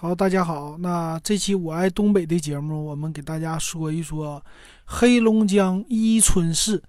[0.00, 0.76] 好，大家好。
[0.78, 4.40] 那这期我爱东北的节目，我们给大家说一说
[4.84, 6.80] 黑龙江伊春市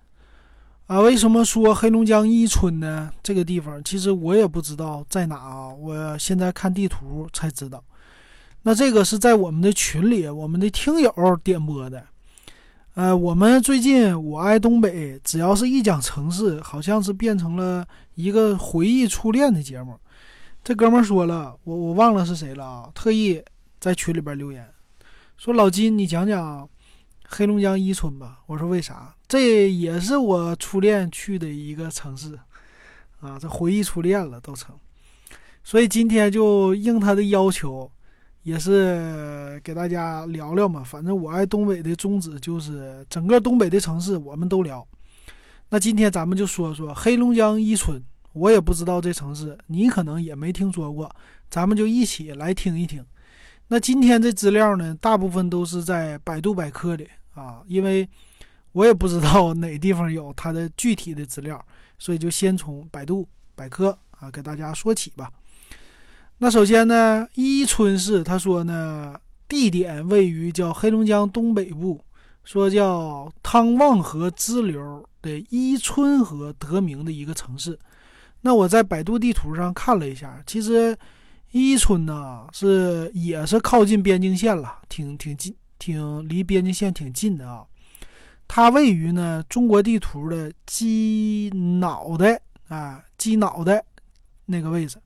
[0.86, 1.00] 啊。
[1.00, 3.12] 为什么说黑龙江伊春呢？
[3.24, 5.74] 这个地方其实我也不知道在哪啊。
[5.74, 7.84] 我现在看地图才知道。
[8.62, 11.12] 那这个是在我们的群里，我们的听友
[11.44, 12.06] 点播的。
[12.94, 17.84] 呃，我们最近我爱东北，只要是一讲城市，好像是变成了
[18.14, 19.98] 一个回忆初恋的节目。
[20.64, 22.92] 这哥们说了，我我忘了是谁了啊！
[22.94, 23.44] 特意
[23.80, 24.70] 在群里边留言
[25.36, 26.70] 说：“老金，你讲讲
[27.28, 29.16] 黑龙江伊春吧。”我说：“为啥？
[29.28, 32.38] 这也是我初恋去的一个城市
[33.20, 33.40] 啊！
[33.40, 34.76] 这回忆初恋了都成。
[35.64, 37.90] 所以今天就应他的要求，
[38.44, 40.84] 也是给大家聊聊嘛。
[40.84, 44.88] 反正我爱东北的宗旨就是整个东北的城市我们都聊。
[45.70, 48.04] 那今天咱们就说说黑龙江伊春。
[48.34, 51.14] 我也不知道这城市，你可能也没听说过，
[51.50, 53.04] 咱们就一起来听一听。
[53.68, 58.08] 那今天这资料呢，大部分都是在百度百科里啊，因为
[58.72, 61.64] 我也不知道哪地方有它的具体的资料，
[61.98, 65.32] 所以就先从百度百科啊给大家说起吧。
[66.38, 69.16] 那首先呢，伊春市他说呢，
[69.48, 72.04] 地点位于叫黑龙江东北部，
[72.44, 77.78] 说叫汤旺河支流的伊春河得名的一个城市。
[78.42, 80.98] 那我在百度地图上看了一下，其实
[81.52, 87.66] 伊春呢是也是靠近边境线了，挺挺近，挺离边境线挺近的啊。
[88.48, 93.84] 它位于呢中国地图的鸡脑袋啊鸡脑袋
[94.46, 94.98] 那个位置，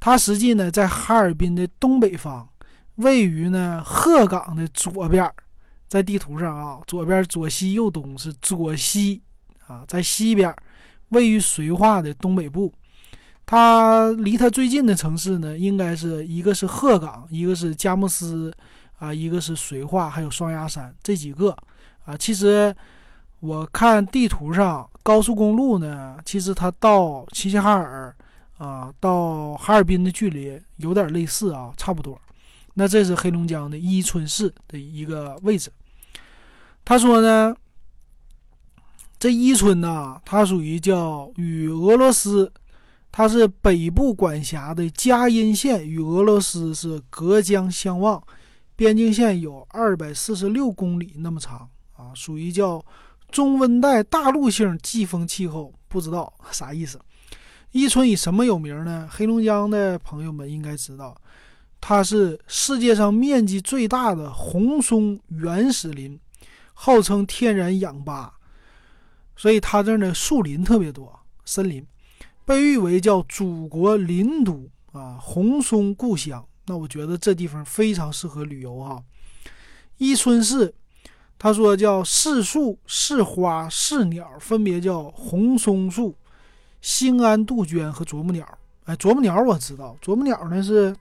[0.00, 2.48] 它实际呢在哈尔滨的东北方，
[2.96, 5.30] 位于呢鹤岗的左边，
[5.86, 9.22] 在地图上啊左边左西右东是左西
[9.66, 10.52] 啊，在西边。
[11.10, 12.72] 位于绥化的东北部，
[13.44, 18.52] 它离它最近的城市呢，应该是一个是鹤岗，一个是佳木斯，
[18.98, 21.56] 啊，一个是绥化，还有双鸭山这几个
[22.04, 22.16] 啊。
[22.16, 22.74] 其实
[23.38, 28.12] 我看地图上高速公路呢，其实它到齐齐哈尔
[28.58, 32.20] 啊，到哈尔滨的距离有点类似啊，差不多。
[32.74, 35.70] 那这是黑龙江的伊春市的一个位置。
[36.84, 37.54] 他说呢。
[39.18, 42.52] 这伊春呐，它属于叫与俄罗斯，
[43.10, 48.22] 它是北部管辖的佳音县，与俄罗斯是隔江相望，
[48.76, 52.84] 边境线有二百四十六公里那么长啊，属于叫
[53.30, 57.00] 中温带大陆性季风气候，不知道啥意思。
[57.72, 59.08] 伊春以什么有名呢？
[59.10, 61.16] 黑龙江的朋友们应该知道，
[61.80, 66.20] 它是世界上面积最大的红松原始林，
[66.74, 68.34] 号称天然氧吧。
[69.36, 71.86] 所以它这儿呢，树林特别多，森林
[72.44, 76.44] 被誉为叫祖国林都啊，红松故乡。
[76.66, 79.00] 那我觉得这地方非常适合旅游哈。
[79.98, 80.74] 伊春市，
[81.38, 86.16] 他说叫四树、四花、四鸟，分别叫红松树、
[86.80, 88.46] 兴安杜鹃和啄木鸟。
[88.84, 90.96] 哎，啄木鸟我知道，啄木鸟呢是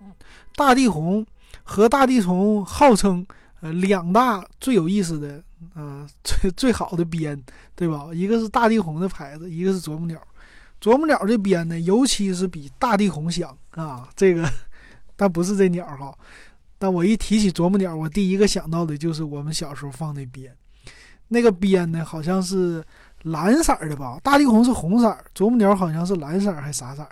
[0.56, 1.26] 大地红
[1.64, 3.26] 和大地虫号称
[3.62, 5.42] 呃两大最有意思的。
[5.74, 7.42] 啊，最最好的鞭，
[7.76, 8.10] 对吧？
[8.14, 10.22] 一个是大地红的牌子，一个是啄木鸟。
[10.80, 14.08] 啄木鸟这鞭呢，尤其是比大地红响啊。
[14.16, 14.48] 这个，
[15.16, 16.16] 但不是这鸟哈。
[16.78, 20.56] 但我一提起啄木鸟，我第一个想到的就是我们小时候放的鞭。
[21.30, 22.84] 那个鞭呢，好像是
[23.24, 24.20] 蓝色的吧？
[24.22, 27.08] 大地红是红色，啄木鸟好像是蓝色还是啥色？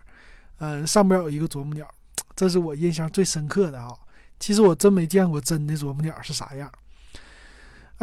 [0.59, 1.87] 嗯，上边有一个啄木鸟，
[2.35, 3.91] 这是我印象最深刻的啊。
[4.39, 6.69] 其实我真没见过真的啄木鸟是啥样。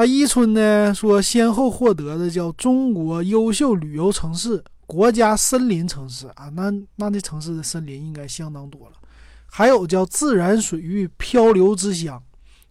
[0.00, 8.96] 啊，伊春呢说先后获得的叫中国优秀旅游城市、国家森林城市啊，那那那城市的森林应该相当多了，
[9.44, 12.22] 还有叫自然水域漂流之乡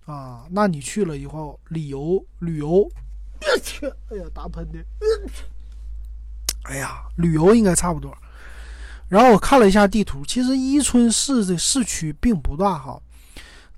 [0.05, 4.83] 啊，那你去了以后旅游旅游，我去，哎呀打喷嚏，
[6.63, 8.11] 哎呀旅游应该差不多。
[9.07, 12.99] 然后我看了一下地图，其实伊春市的市区并不大哈。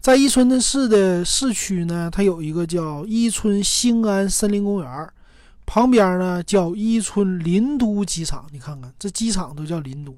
[0.02, 5.08] 在伊春市的市区呢，它有一个叫伊春兴安森林公园，
[5.68, 8.48] 旁边呢叫伊春林都机场。
[8.52, 10.18] 你看看这机场都叫林都，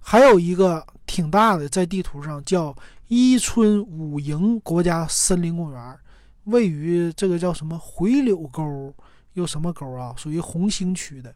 [0.00, 2.74] 还有一个挺大的，在地图上叫
[3.08, 5.98] 伊春五营国家森林公园，
[6.44, 8.94] 位于这个叫什么回柳沟，
[9.34, 10.14] 又什么沟啊？
[10.16, 11.34] 属于红星区的。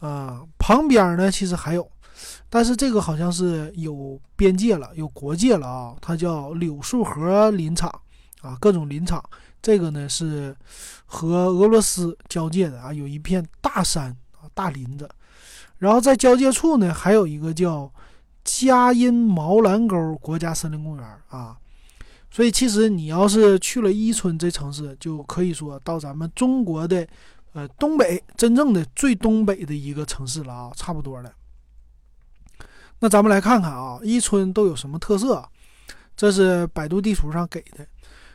[0.00, 1.88] 啊，旁边呢其实还有。
[2.50, 5.96] 但是这个好像是有边界了，有国界了啊！
[6.00, 7.88] 它叫柳树河林场
[8.40, 9.22] 啊，各种林场。
[9.60, 10.56] 这个呢是
[11.04, 15.08] 和俄罗斯交界的啊，有一片大山啊，大林子。
[15.78, 17.92] 然后在交界处呢，还有一个叫
[18.44, 21.56] 嘉荫毛兰沟国家森林公园啊。
[22.30, 27.06] 所以其实你要是去了伊春这城市，就可以说到咱们中国的
[27.52, 31.32] 呃东北真正的最东北的一个城市了啊，差不多了。
[33.00, 35.48] 那咱们来看看啊，伊春都有什么特色？
[36.16, 37.86] 这是百度地图上给的。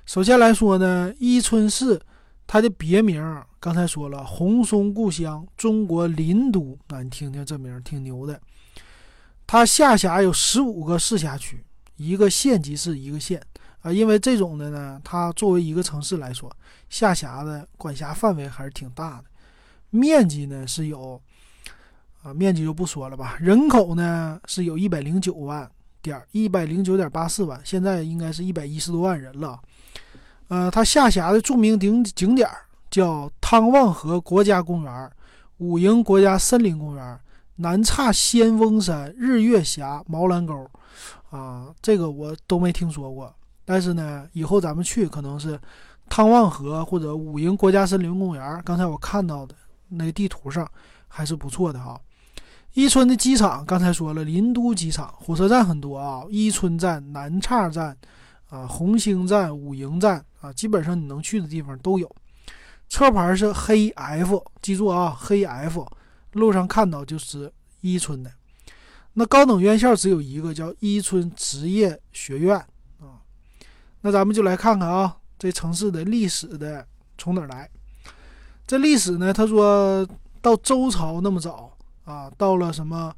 [0.06, 2.02] 首先来说呢，伊春市
[2.48, 6.78] 它的别名刚才说了，红松故乡，中国林都。
[6.88, 8.40] 那你听听这名挺牛的。
[9.46, 11.62] 它下辖有十五个市辖区，
[11.98, 13.42] 一个县级市一个县
[13.82, 13.92] 啊。
[13.92, 16.50] 因为这种的呢，它作为一个城市来说，
[16.90, 19.26] 下辖的管辖范围还是挺大的。
[19.90, 21.22] 面积呢是有。
[22.24, 23.36] 啊，面积就不说了吧。
[23.40, 25.70] 人口呢是有一百零九万
[26.02, 29.60] 点一百零九点八四万，现在应该是一百一十多万人了。
[30.48, 32.50] 呃，它下辖的著名景景点
[32.90, 35.12] 叫汤旺河国家公园、
[35.58, 37.20] 五营国家森林公园、
[37.58, 40.70] 南岔仙翁山、日月峡、毛兰沟。
[41.30, 43.34] 啊，这个我都没听说过。
[43.66, 45.60] 但是呢，以后咱们去可能是
[46.10, 48.62] 汤旺河或者五营国家森林公园。
[48.64, 49.56] 刚才我看到的
[49.90, 50.70] 那个地图上
[51.08, 52.00] 还是不错的哈。
[52.74, 57.96] 伊春的机场刚才说了，林都机场，火车站很多啊，伊春站、南岔站，
[58.50, 62.10] 啊，红星站、五营站啊，基本上你能去的地方都有。
[62.90, 65.88] 车牌是黑 F，记住啊，黑 F，
[66.32, 68.32] 路上看到就是伊春的。
[69.14, 72.58] 那高等院校只有一个，叫伊春职业学院
[73.00, 73.22] 啊。
[74.02, 76.84] 那咱们就来看看啊，这城市的历史的
[77.20, 77.70] 从哪来？
[78.66, 80.08] 这历史呢，他说
[80.42, 81.73] 到周朝那么早。
[82.06, 83.16] 啊，到了什么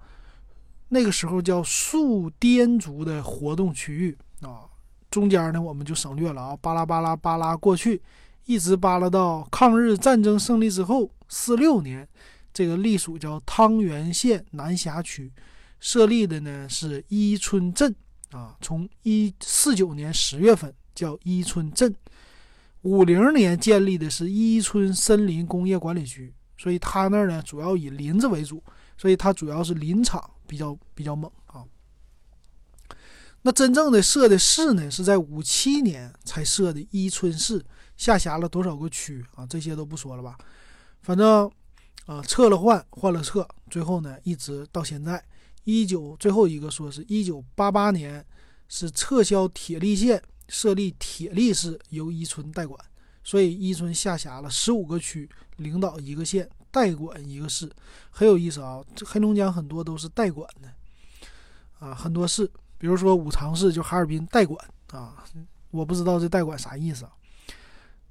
[0.90, 4.70] 那个时候叫肃滇族的活动区域啊，
[5.10, 8.02] 中间呢我们就省略了啊，巴拉巴拉巴拉过去，
[8.46, 12.08] 一直巴拉到抗日战争胜利之后四六年，
[12.54, 15.32] 这个隶属叫汤原县南辖区，
[15.80, 17.94] 设立的呢是伊春镇
[18.32, 21.94] 啊，从一四九年十月份叫伊春镇，
[22.84, 26.32] 五零年建立的是伊春森林工业管理局。
[26.66, 28.64] 所以它那儿呢，主要以林子为主，
[28.98, 31.64] 所以它主要是林场比较比较猛啊。
[33.44, 37.64] 那真正的设的市呢，是在五七年才设的伊春市，
[37.96, 39.46] 下辖了多少个区啊？
[39.46, 40.36] 这些都不说了吧。
[41.04, 41.48] 反正
[42.08, 45.24] 啊，撤了换，换了撤，最后呢，一直到现在，
[45.66, 48.26] 一九最后一个说是一九八八年
[48.68, 52.84] 是撤销铁力县，设立铁力市，由伊春代管。
[53.26, 55.28] 所以伊春下辖了十五个区，
[55.58, 57.68] 领导一个县，代管一个市，
[58.12, 58.82] 很有意思啊。
[58.96, 60.70] 这黑龙江很多都是代管的
[61.80, 62.46] 啊，很多市，
[62.78, 65.26] 比如说五常市就哈尔滨代管啊，
[65.72, 67.12] 我不知道这代管啥意思啊。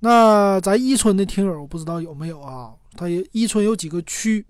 [0.01, 2.75] 那咱伊春的听友，我不知道有没有啊？
[2.97, 4.45] 它伊春有几个区，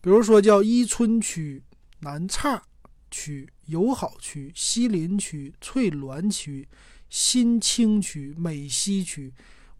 [0.00, 1.62] 比如说叫伊春区、
[1.98, 2.62] 南岔
[3.10, 6.66] 区、友好区、西林区、翠峦区、
[7.10, 9.30] 新青区、美西区。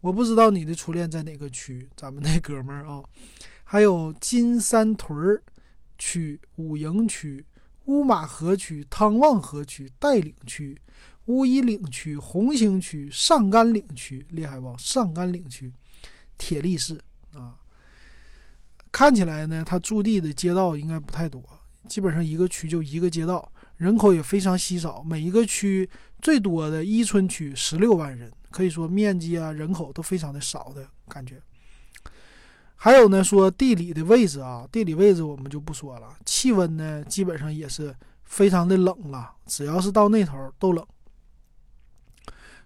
[0.01, 3.03] 我不知道你的初恋在哪个区，咱们那哥们儿啊，
[3.63, 5.39] 还有金三屯
[5.99, 7.45] 区、五营区、
[7.85, 10.75] 乌马河区、汤旺河区、带领区、
[11.25, 14.75] 乌衣岭区、红星区、上甘岭区，厉害不？
[14.79, 15.71] 上甘岭区、
[16.35, 16.99] 铁力市
[17.35, 17.55] 啊，
[18.91, 21.43] 看起来呢，他驻地的街道应该不太多，
[21.87, 25.87] 基本上一个区就一个街道，人口也非常稀少，每一个区
[26.23, 28.31] 最多的伊春区十六万人。
[28.51, 31.41] 可以说面积啊，人口都非常的少的感觉。
[32.75, 36.15] 还有呢，说地理的位置啊，地理位置我们就不说了。
[36.25, 40.85] 气温呢，基本上也是非常的冷了，只要是到那头都冷。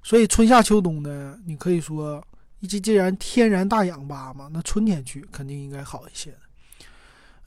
[0.02, 2.26] 所以春夏秋冬呢，你可以说，
[2.68, 6.38] 既既然天然大氧吧嘛，那春天去肯定应该好一些的。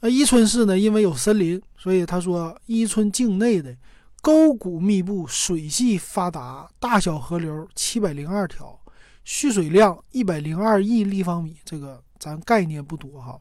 [0.01, 3.77] 呃，伊春市呢，因为有森林，所以他说伊春境内的。
[4.21, 8.79] 沟谷密布，水系发达，大小河流七百零二条，
[9.25, 11.57] 蓄水量一百零二亿立方米。
[11.65, 13.39] 这个咱概念不多哈。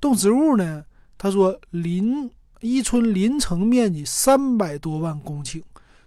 [0.00, 0.84] 动植物呢？
[1.16, 2.30] 他说林
[2.60, 5.62] 伊春林城面积三百多万公顷，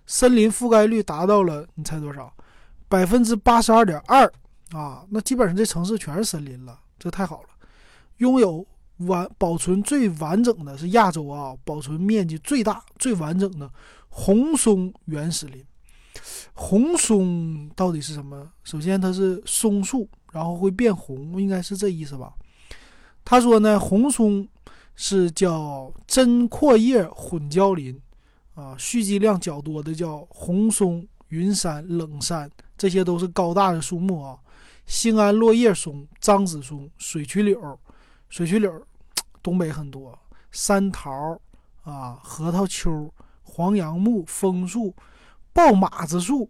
[0.06, 2.34] 森林覆盖率达到了，你猜多少？
[2.88, 4.32] 百分之八十二点二
[4.72, 5.06] 啊！
[5.10, 7.50] 那基本上这城市全是森林了，这太好了，
[8.18, 8.66] 拥有。
[9.08, 13.72] 完保存最完整的是亚洲啊，保存面积最大、最完整的
[14.10, 15.64] 红松原始林。
[16.54, 18.52] 红松到底是什么？
[18.64, 22.34] 首先它是松树，然后会变红，应该是这意思吧？
[23.24, 24.48] 他说呢，红松
[24.96, 28.00] 是叫针阔叶混交林
[28.56, 34.38] 啊，蓄积量较多的叫红松、云杉、冷杉，这些都是高大的树木啊。
[34.86, 37.80] 兴安落叶松、樟子松、水曲柳、
[38.28, 38.86] 水曲柳。
[39.42, 40.18] 东北很多
[40.52, 41.40] 山桃
[41.84, 43.12] 啊，核桃丘、
[43.44, 44.96] 黄杨木、枫树、
[45.54, 46.50] 豹马子树、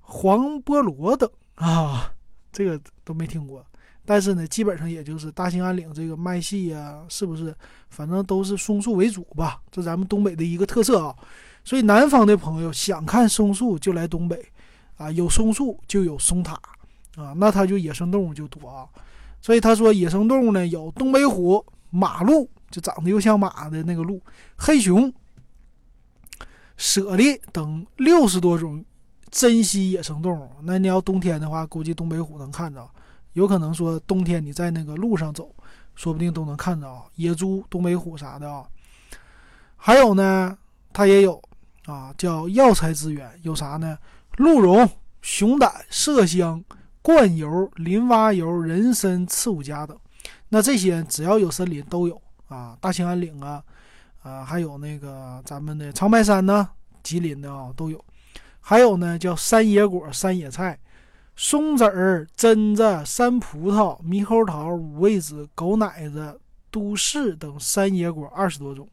[0.00, 2.12] 黄菠萝等啊，
[2.52, 3.64] 这个都没听过。
[4.08, 7.52] 但是呢，基本上也就是大兴安岭这个麦系呀，是不是？
[7.90, 11.14] 反正都是松树为主吧，这咱们东北的一个特色啊。
[11.64, 14.40] 所以南方的朋友想看松树就来东北，
[14.96, 16.52] 啊，有松树就有松塔，
[17.16, 18.86] 啊，那它就野生动物就多啊。
[19.42, 21.64] 所以他说野生动物呢有东北虎、
[21.96, 24.22] 马鹿，就长得又像马的那个鹿，
[24.56, 25.10] 黑熊、
[26.76, 28.84] 猞猁等六十多种
[29.30, 30.50] 珍稀野生动物。
[30.62, 32.86] 那你要冬天的话，估计东北虎能看着。
[33.32, 35.54] 有可能说冬天你在那个路上走，
[35.94, 38.64] 说不定都能看着啊野猪、东北虎啥的啊。
[39.76, 40.56] 还有呢，
[40.92, 41.42] 它也有
[41.86, 43.98] 啊，叫药材资源有啥呢？
[44.36, 44.88] 鹿茸、
[45.22, 46.62] 熊胆、麝香、
[47.00, 49.98] 灌油、林蛙油、人参、刺五加等。
[50.48, 53.62] 那这些只要有森林都有啊，大兴安岭啊，
[54.22, 56.68] 啊，还有那个咱们的长白山呢，
[57.02, 58.04] 吉林的啊都有。
[58.60, 60.78] 还有呢，叫山野果、山野菜。
[61.38, 68.88] 松子儿、榛子、山葡萄、猕猴桃、五味子、狗奶子、都市等山野果二十多种。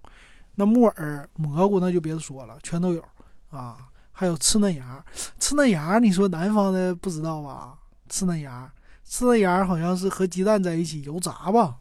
[0.56, 3.04] 那木耳、蘑菇那就别说了，全都有
[3.50, 3.78] 啊。
[4.12, 5.04] 还有刺嫩芽，
[5.40, 7.74] 刺嫩芽你说南方的不知道吧？
[8.10, 8.72] 刺嫩芽，
[9.04, 11.78] 刺嫩芽好像是和鸡蛋在一起油炸吧？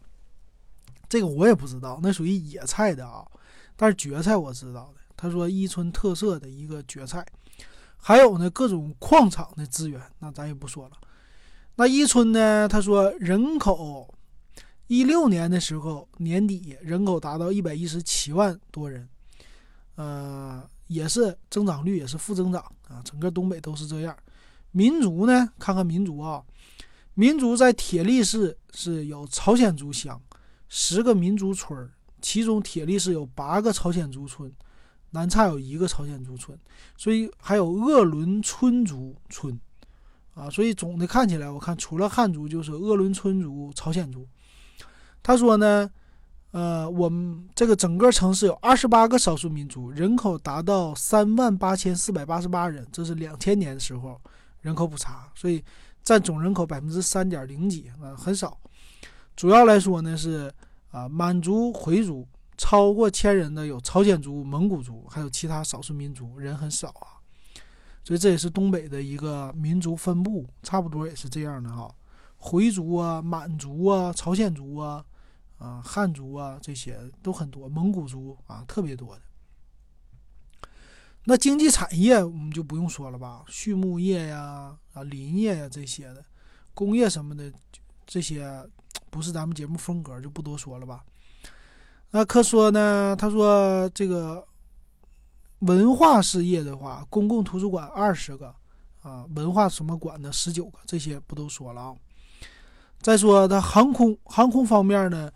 [1.09, 3.25] 这个我也不知道，那属于野菜的啊。
[3.75, 7.25] 但是蕨菜我知道的，他说伊春特色的一个蕨菜。
[7.97, 10.91] 还有呢，各种矿场的资源，那咱也不说了。
[11.75, 12.67] 那伊春呢？
[12.67, 14.13] 他说人口
[14.87, 19.07] 一六年的时候年底人口达到一百一十七万多人，
[19.95, 23.01] 呃，也是增长率也是负增长啊。
[23.05, 24.15] 整个东北都是这样。
[24.71, 25.49] 民族呢？
[25.57, 26.43] 看看民族啊，
[27.13, 30.21] 民族在铁力市是有朝鲜族乡，
[30.69, 31.89] 十个民族村
[32.21, 34.51] 其中铁力市有八个朝鲜族村。
[35.15, 36.57] 南岔有一个朝鲜族村，
[36.97, 39.55] 所以还有鄂伦春族村，
[40.33, 44.27] 啊，所以总的看起来，我看除了汉族就是鄂伦春族、朝鲜族。
[45.21, 45.87] 他说呢，
[46.49, 54.19] 呃，我们这个整个城市有二十八个少数民族，人口达到三万八千四百八十八人，这是两千年的时候
[54.61, 55.63] 人口普查，所以
[56.03, 58.59] 占总人口百分之三点零几啊，很少。
[59.35, 60.53] 主要来说呢是
[60.91, 62.27] 啊满族、回族。
[62.55, 67.17] 超过千人的有朝鲜族、蒙古族，还有其他少数民族，人很少啊。
[68.03, 71.93] 所以这也是东北的一个民族分布，差不多也是这样的哈。
[72.37, 75.03] 回族啊、满族啊、朝鲜族啊、
[75.57, 79.21] 啊汉族啊，这些都很多，蒙古族啊特别多的。
[81.25, 86.23] 那经济产业我们就不用说了吧，畜牧业呀、啊林业呀这些的，
[86.73, 87.51] 工业什么的
[88.05, 88.61] 这些
[89.09, 91.03] 不是咱们节目风格，就不多说了吧。
[92.11, 93.15] 那可说呢？
[93.17, 94.45] 他说这个
[95.59, 98.53] 文化事业的话，公共图书馆二十个
[99.01, 101.95] 啊，文化什么馆呢十九个，这些不都说了啊？
[103.01, 105.31] 再说它航空航空方面呢，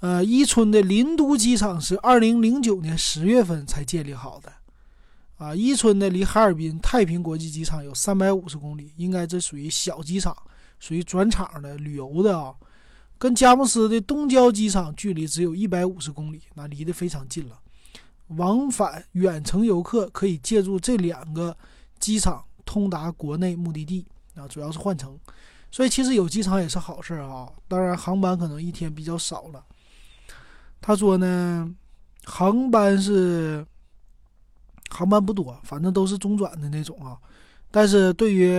[0.00, 4.52] 呃，伊春的林都机场是二零零九年十月份才建立好的
[5.36, 5.54] 啊。
[5.54, 10.36] 伊春的离哈尔滨太平国际机场有三百五十公里，应该这属于小机场，
[10.78, 12.54] 属于转场的旅游的啊。
[13.18, 17.58] 跟佳木斯的东郊机场距离只有一百五十公里，那离得非常近了。
[18.28, 21.56] 往返远程游客可以借助这两个
[21.98, 25.18] 机场通达国内目的地啊，主要是换乘。
[25.70, 27.48] 所以其实有机场也是好事啊。
[27.68, 29.64] 当然航班可能一天比较少了。
[30.80, 31.74] 他说呢，
[32.24, 33.66] 航班是
[34.90, 37.16] 航班不多，反正都是中转的那种啊。
[37.70, 38.54] 但是对于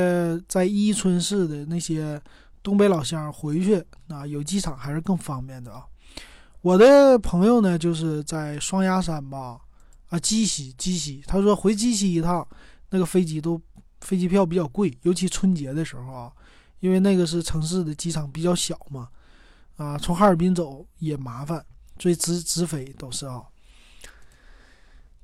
[0.47, 2.21] 在伊春市的那些。
[2.63, 5.85] 东北老乡回去啊，有机场还是更方便的啊。
[6.59, 9.57] 我的朋友呢，就是在双鸭山吧，
[10.09, 11.23] 啊，鸡西，鸡西。
[11.25, 12.45] 他说回鸡西一趟，
[12.89, 13.61] 那个飞机都
[14.01, 16.29] 飞机票比较贵，尤其春节的时候啊，
[16.81, 19.07] 因为那个是城市的机场比较小嘛，
[19.77, 21.65] 啊，从哈尔滨走也麻烦，
[21.99, 23.41] 所以直直飞都是啊。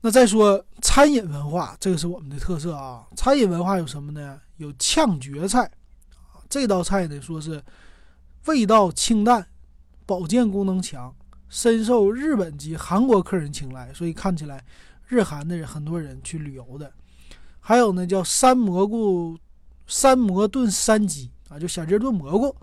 [0.06, 3.08] 那再说餐饮文化，这个是我们的特色啊。
[3.16, 4.38] 餐饮文化有什么呢？
[4.58, 5.64] 有炝蕨菜。
[5.64, 7.64] 啊这道菜呢，说是
[8.48, 9.48] 味道清淡，
[10.06, 11.16] 保健功能强，
[11.48, 14.62] 深受日本及韩国客人青睐，所以看起来
[15.08, 16.92] 日韩的人很多人去旅游的。
[17.62, 19.40] 还有呢，叫山蘑菇
[19.88, 22.54] 山蘑炖山鸡啊，就小鸡炖蘑菇。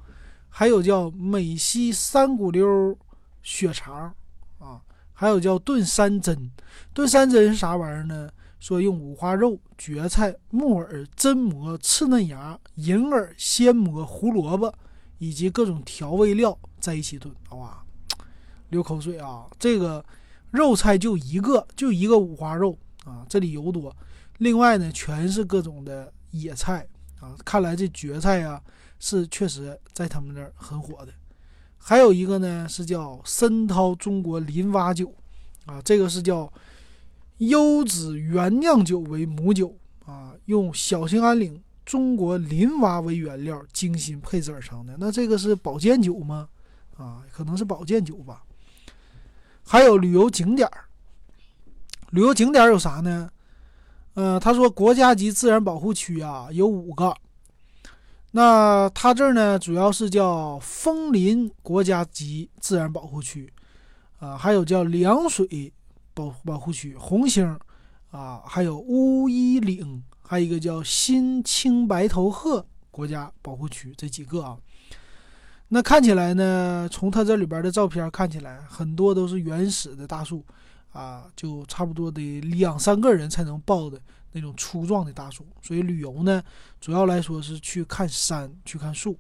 [0.51, 2.99] 还有叫美西三骨溜
[3.43, 4.15] 血肠
[4.59, 4.83] 啊，
[5.21, 6.51] 还有叫炖山珍。
[6.95, 8.31] 炖山珍是啥玩意儿呢？
[8.59, 14.75] 说用五花肉、蕨菜、木耳、榛蘑、刺嫩芽、银耳、鲜蘑、胡萝卜
[15.19, 17.85] 以及各种调味料在一起炖，哇，
[18.71, 19.47] 流口水啊！
[19.59, 20.03] 这个
[20.53, 23.95] 肉菜就一个，就一个五花肉啊，这里油多。
[24.39, 26.89] 另外呢，全是各种的野菜
[27.21, 28.59] 啊，看来这蕨菜呀
[28.99, 31.13] 是确实在他们那儿很火的。
[31.83, 35.13] 还有一个呢是叫森涛中国林蛙酒
[35.67, 36.53] 啊，这个是叫
[37.39, 44.95] 优质原酿酒为母酒啊，用小兴安岭中国林蛙为原料精心配制而成的。
[44.99, 46.49] 那这个是保健酒吗？
[46.97, 48.43] 啊，可能是保健酒吧。
[49.65, 50.85] 还有旅游景点儿，
[52.11, 53.31] 旅游景点儿有啥呢？
[54.15, 57.15] 呃，他说国家级自然保护区啊有五个，
[58.33, 63.53] 那他这儿呢主要是叫枫林国家级自然保护区，
[64.19, 65.73] 啊，还有叫凉水
[66.15, 67.59] 保保护区、红星，
[68.11, 74.57] 啊，还有乌衣岭，还有一个叫新青白头鹤国家保护区，这几个啊。
[75.69, 80.45] 那看起来呢，从他这里边的照片看起来，很多都是原始的大树。
[80.93, 83.97] 啊，就差不多得两三个人才能抱的
[84.33, 86.43] 那种粗壮的大树，所以旅游呢，
[86.81, 89.19] 主要来说是去看山，去看树。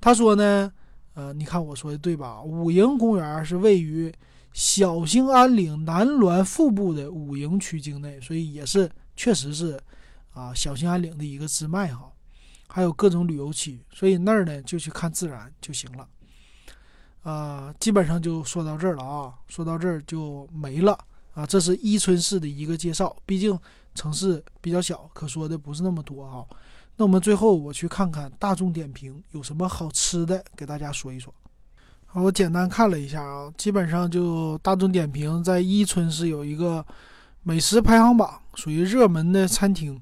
[0.00, 0.72] 他说呢，
[1.14, 2.42] 呃，你看我说的对吧？
[2.42, 4.12] 五营公园是位于
[4.52, 9.78] 小兴安岭南峦腹部的五营区境内，所以也是确实是
[10.32, 12.10] 啊，小兴安岭的一个支脉哈。
[12.72, 16.08] 还有各种旅游区，所以那儿呢就去看自然就行了。
[17.22, 20.96] 啊，基本上就说到这儿了啊，说到这儿就没了
[21.34, 21.44] 啊。
[21.44, 23.58] 这是伊春市的一个介绍，毕竟
[23.94, 26.46] 城市比较小，可说的不是那么多哈。
[26.96, 31.32] 那我们最后我去看看大众点评有什么好吃的，给大家说一说。
[32.06, 36.84] 好，我简单看了一下啊，基本上就大众点评在伊春市有一个
[37.42, 40.00] 美食排行榜，属于热门的餐厅。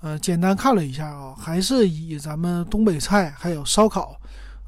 [0.00, 4.16] 呃，简单看了一下啊，还是以咱们东北菜还有烧烤。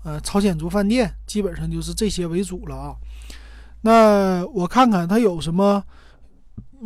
[0.02, 2.96] 呃，朝鲜族饭店基本上就是这些为主了啊。
[3.82, 5.84] 那我看看它有什么，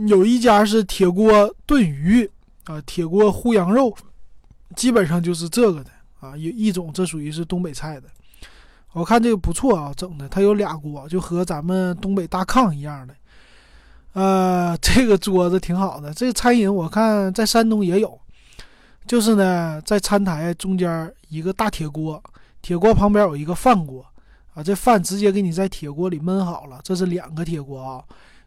[0.06, 2.28] 有一家是铁锅炖鱼
[2.64, 3.94] 啊，铁锅烀羊肉，
[4.74, 6.36] 基本上就是这个的啊。
[6.36, 8.08] 有一种这属于是东北菜的，
[8.92, 13.14] 我看这个不错啊，整的它有俩锅，就和咱们东北大炕一样的。
[14.14, 16.12] 呃， 这个桌子挺好的。
[16.12, 18.20] 这个餐饮我看在山东也有，
[19.06, 22.22] 就是呢，在餐台中间一个大铁锅。
[22.62, 24.04] 铁锅旁边有一个饭锅，
[24.54, 26.80] 啊，这饭直接给你在铁锅里焖好了。
[26.82, 28.02] 这是两个铁锅啊，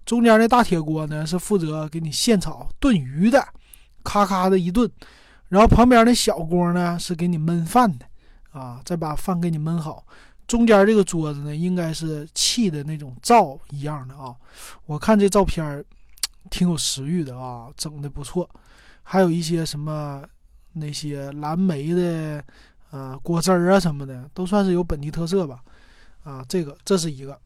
[0.08, 3.46] 中间那大铁锅呢是负责给你现炒炖鱼的，
[4.06, 4.89] 咔咔的一炖，
[5.50, 8.06] 然后旁边那小锅呢是给你焖饭的，
[8.52, 10.06] 啊，再把饭给你焖好。
[10.48, 14.34] 中间这个桌子呢应该是砌的那种灶一样的啊，
[14.86, 15.84] 我看这照片
[16.50, 18.50] 挺有食欲的啊，整的不错，
[19.04, 20.24] 还有一些什么
[20.72, 22.43] 那些蓝莓的。
[22.89, 25.60] 啊，果汁啊什么的都算是有本地特色吧。
[26.24, 27.38] 啊，这个这是一个，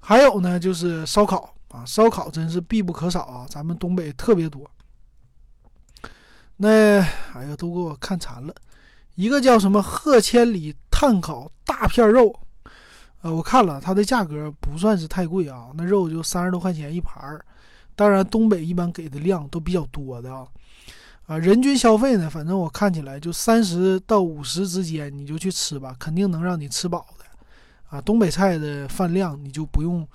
[0.00, 4.70] 还有呢就是烧烤啊，烧烤真是必不可少啊，咱们东北特别多。
[6.56, 6.98] 那
[7.34, 8.54] 哎呀，都给我看馋了。
[9.14, 12.34] 一个叫什么贺千里炭烤大片肉，
[13.20, 17.44] 呃，我看了它的价格不算是太贵啊，那肉就三十多块钱一盘儿。
[17.94, 20.46] 当然，东北一般给的量都比较多的啊。
[21.26, 22.30] 啊，人均消费呢？
[22.30, 27.24] 反正我看起来就三十到五十之间，你就去吃吧，肯定能让你吃饱的。
[27.88, 30.06] 啊，东北菜的饭量你就不用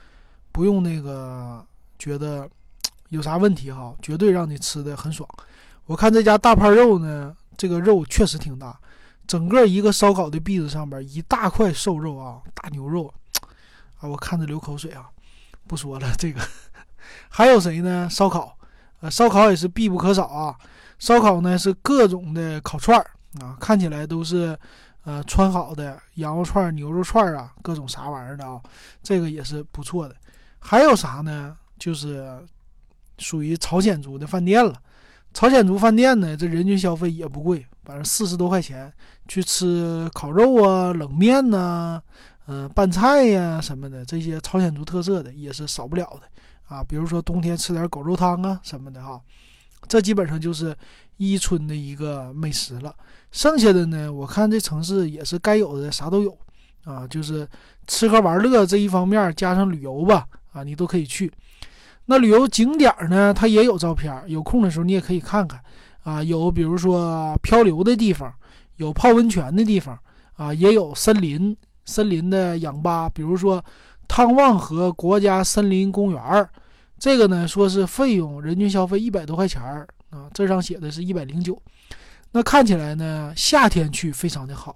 [0.51, 1.65] 不用那个
[1.97, 2.49] 觉得
[3.09, 5.27] 有啥问题哈，绝对让你吃的很爽。
[5.85, 8.79] 我看这家大盘肉呢，这个肉确实挺大，
[9.27, 13.13] 整个一个烧烤的篦子上边一大块瘦肉啊，大牛肉
[13.99, 15.09] 啊，我看着流口水啊。
[15.67, 16.41] 不说了，这个
[17.29, 18.09] 还有谁呢？
[18.09, 18.57] 烧烤，
[18.99, 20.53] 呃，烧烤也是必不可少啊。
[20.99, 24.57] 烧烤呢是各种的烤串儿啊，看起来都是，
[25.05, 28.61] 呃，穿好的羊肉串、牛肉串啊，各种啥玩意儿的啊，
[29.01, 30.15] 这个也是不错的。
[30.61, 31.57] 还有啥呢？
[31.77, 32.39] 就是
[33.17, 34.73] 属于朝鲜族的饭店了。
[35.33, 38.91] 朝鲜族饭店呢，这人均消费也不贵，反正四十多块钱
[39.27, 42.01] 去吃烤肉啊、冷面呐、
[42.47, 46.83] 嗯、拌菜呀什么的，这些朝鲜族特色的也是少不了的啊。
[46.83, 49.19] 比如说冬天吃点狗肉汤啊什么的哈。
[49.87, 50.75] 这基本上就是
[51.17, 52.95] 伊春的一个美食了。
[53.31, 56.37] 剩下的呢，我看这城市也是该有的啥都有
[56.83, 57.47] 啊，就是
[57.87, 61.31] 吃喝玩乐这一方面加上旅游吧，啊，你都可以去。
[62.05, 65.59] 那旅游景点呢，它也有照片，有空的时候你也可以看看
[66.03, 66.23] 啊。
[66.23, 68.33] 有比如说漂流的地方，
[68.77, 69.97] 有泡温泉的地方
[70.35, 73.63] 啊，也有森林森林的氧吧，比如说
[74.07, 76.49] 汤旺河国家森林公园儿。
[76.99, 81.59] 这个呢，说是费用人均消费一百多块钱儿啊，这上写的是一百零九。
[82.31, 84.75] 那看起来呢，夏天去非常的好，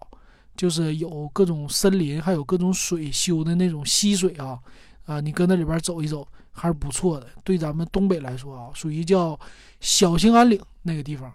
[0.57, 4.57] 就是有各种森林，还有各种水修的那种溪水啊
[5.05, 7.27] 啊，你搁那里边走一走，还是不错的。
[7.43, 9.39] 对咱们东北来说啊，属于叫
[9.79, 11.31] 小兴安岭那个地方。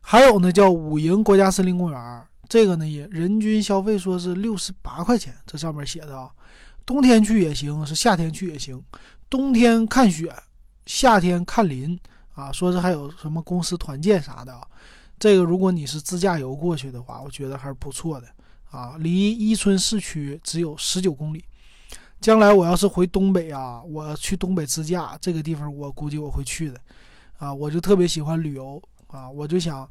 [0.00, 6.30] 还有呢，叫五营国家森林公园，这个呢也人均消费说是六十八块钱，这上面写的啊。
[6.84, 8.82] 冬天去也行，是夏天去也行。
[9.30, 10.30] 冬天看雪，
[10.84, 11.98] 夏天看林
[12.34, 14.62] 啊，说是还有什么公司团建啥的啊。
[15.18, 18.28] 这个如果你是自驾游过去的话，我觉得还是不错的
[18.70, 18.96] 啊。
[18.98, 21.42] 离伊春市区只有十九公里。
[22.24, 26.80] 将来我要是回东北啊，我去东北自驾，这个地方我估计我会去的
[27.36, 27.52] 啊。
[27.52, 29.86] 我就特别喜欢旅游啊，我就想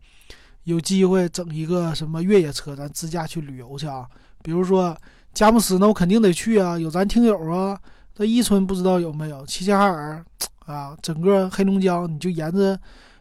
[0.64, 4.08] 有机会整一个什么越野车，咱自驾去旅游去啊。
[4.42, 4.98] 比如说
[5.32, 7.80] 佳木斯，那我肯定得去啊，有咱听友啊。
[8.16, 9.46] 这伊春不知道有没有？
[9.46, 10.26] 齐齐哈尔
[10.66, 12.80] 啊，整个黑龙江你就沿着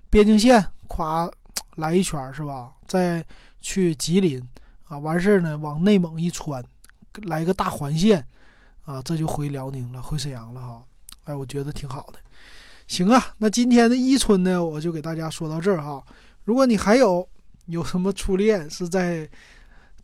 [0.08, 1.30] 边境线夸。
[1.76, 2.72] 来一圈是吧？
[2.86, 3.22] 再
[3.60, 4.42] 去吉林
[4.84, 6.64] 啊，完事儿呢，往内蒙一穿，
[7.24, 8.26] 来个大环线
[8.84, 10.82] 啊，这就回辽宁了，回沈阳了哈。
[11.24, 12.18] 哎，我觉得挺好的。
[12.88, 16.04] 行啊，那今天的伊春呢，我就给大家说到这儿哈。
[16.44, 17.26] 如果你还有
[17.66, 19.28] 有什么初恋是在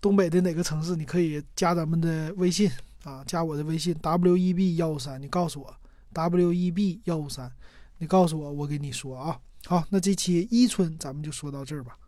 [0.01, 2.71] 东北的哪个城市，你可以加咱们的微信
[3.03, 5.75] 啊，加我的微信 w e b 幺五三，你告诉我
[6.13, 7.51] w e b 幺五三，
[7.99, 9.39] 你告诉我，我给你说啊。
[9.67, 11.99] 好，那这期伊春咱们就说到这儿吧。